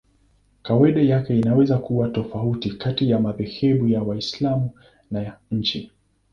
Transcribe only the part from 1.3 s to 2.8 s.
inaweza kuwa tofauti